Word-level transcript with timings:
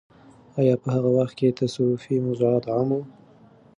آیا 0.59 0.75
په 0.81 0.87
هغه 0.95 1.09
وخت 1.17 1.33
کې 1.39 1.55
تصوفي 1.59 2.15
موضوعات 2.25 2.63
عام 2.73 2.89
وو؟ 2.93 3.01